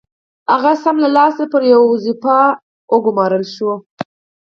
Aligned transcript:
هغه 0.53 0.71
سم 0.83 0.95
له 1.03 1.09
لاسه 1.17 1.43
پر 1.51 1.61
يوه 1.73 1.85
دنده 2.03 2.39
وګومارل 2.93 3.43
شو. 3.55 3.71